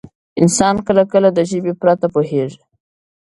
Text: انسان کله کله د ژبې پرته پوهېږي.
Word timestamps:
انسان 0.41 0.75
کله 0.87 1.03
کله 1.11 1.29
د 1.33 1.39
ژبې 1.49 1.73
پرته 1.81 2.05
پوهېږي. 2.13 2.61